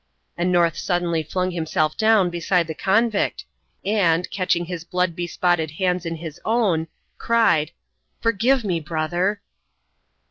And 0.35 0.51
North 0.51 0.77
suddenly 0.77 1.21
flung 1.21 1.51
himself 1.51 1.95
down 1.95 2.31
beside 2.31 2.65
the 2.65 2.73
convict, 2.73 3.45
and, 3.85 4.27
catching 4.31 4.65
his 4.65 4.83
blood 4.83 5.15
bespotted 5.15 5.73
hands 5.77 6.07
in 6.07 6.15
his 6.15 6.41
own, 6.43 6.87
cried, 7.19 7.69
"Forgive 8.19 8.63
me, 8.63 8.79
brother!" 8.79 9.41